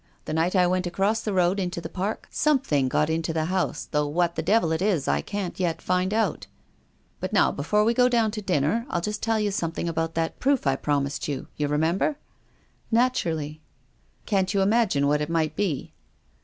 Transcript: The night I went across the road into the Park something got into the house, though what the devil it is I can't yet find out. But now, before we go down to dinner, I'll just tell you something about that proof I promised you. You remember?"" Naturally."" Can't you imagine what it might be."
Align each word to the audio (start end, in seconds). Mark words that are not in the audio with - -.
The 0.25 0.33
night 0.33 0.55
I 0.55 0.65
went 0.65 0.87
across 0.87 1.21
the 1.21 1.31
road 1.31 1.59
into 1.59 1.79
the 1.79 1.87
Park 1.87 2.27
something 2.31 2.87
got 2.89 3.07
into 3.07 3.33
the 3.33 3.45
house, 3.45 3.85
though 3.91 4.07
what 4.07 4.33
the 4.33 4.41
devil 4.41 4.71
it 4.71 4.81
is 4.81 5.07
I 5.07 5.21
can't 5.21 5.59
yet 5.59 5.79
find 5.79 6.11
out. 6.11 6.47
But 7.19 7.33
now, 7.33 7.51
before 7.51 7.83
we 7.83 7.93
go 7.93 8.09
down 8.09 8.31
to 8.31 8.41
dinner, 8.41 8.87
I'll 8.89 8.99
just 8.99 9.21
tell 9.21 9.39
you 9.39 9.51
something 9.51 9.87
about 9.87 10.15
that 10.15 10.39
proof 10.39 10.65
I 10.65 10.75
promised 10.75 11.27
you. 11.27 11.49
You 11.55 11.67
remember?"" 11.67 12.15
Naturally."" 12.99 13.61
Can't 14.25 14.55
you 14.55 14.63
imagine 14.63 15.05
what 15.05 15.21
it 15.21 15.29
might 15.29 15.55
be." 15.55 15.93